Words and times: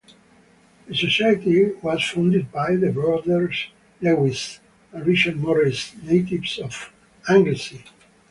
The 0.87 0.95
Society 0.95 1.73
was 1.83 2.03
founded 2.03 2.51
by 2.51 2.75
the 2.75 2.91
brothers 2.91 3.67
Lewis 4.01 4.59
and 4.91 5.05
Richard 5.05 5.35
Morris, 5.35 5.95
natives 6.01 6.57
of 6.57 6.91
Anglesey. 7.29 7.83